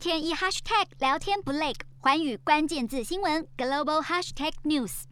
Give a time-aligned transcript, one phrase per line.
[0.00, 5.02] 天一 hashtag 聊天不累，寰宇关键字新闻 global hashtag news。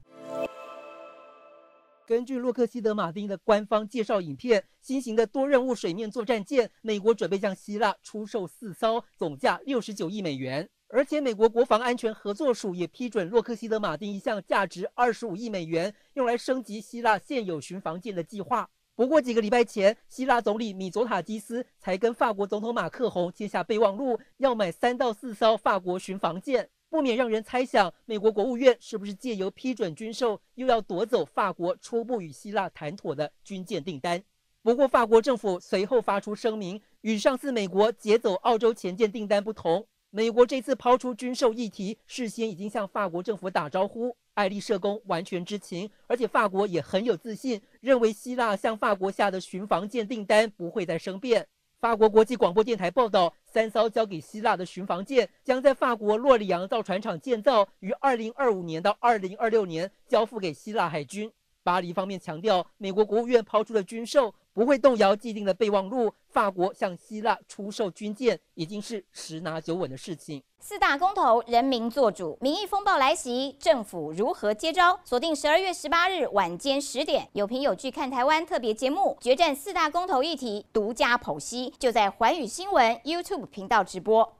[2.06, 10.66] 根据洛克希德马丁的官方介绍影片，新型的多任务水面作战舰，美国准备向希腊出售四艘，总价六十九亿美元。
[10.88, 18.70] 而且，美国国防安全合作署也批准洛克希德马丁一项价值二十五亿美元，用来升级希腊现有巡防舰的计划。
[18.98, 26.68] 不过，几个礼拜前，希腊总理米佐塔基斯才跟法国总统马克宏签下备忘录，要买三到四艘法国巡防舰。
[26.90, 34.20] 不免让人猜想，美国国务院是不是借由批准军售，又要夺走法国初步与希腊谈妥的军舰订单？
[34.64, 51.44] 不过，法国政府随后发出声明，与上次美国劫走澳洲前舰订单不同，美国这次抛出军售议题，事先已经向法国政府打招呼，爱丽舍宫完全知情，而且法国也很有自信，认为希腊向法国下的巡防舰订单不会再生变。
[51.80, 61.28] 法国国际广播电台报道，三艘交给希腊的巡防舰将在法国洛里昂造船厂建造，于二零二五年到二零二六年交付给希腊海军。
[61.64, 66.12] 巴黎方面强调，美国国务院抛出的军售不会动摇既定的备忘录。
[66.30, 70.42] 法国向希腊出售军舰已经是十拿九稳的事情。
[70.58, 74.98] 四大公投，人民做主，民意风暴来袭，政府如何接招？
[75.04, 84.37] 锁定十二月十八日晚间十点，有凭有据看台湾特别节目《决战四大公投议题》，独家剖析，就在环宇新闻 YouTube 频道直播。